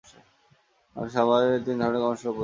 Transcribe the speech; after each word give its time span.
মার্কিন 0.95 1.13
সামোয়ায় 1.15 1.49
তিন 1.65 1.75
ধরনের 1.81 2.01
কর্মসংস্থান 2.03 2.23
প্রচলিত। 2.23 2.39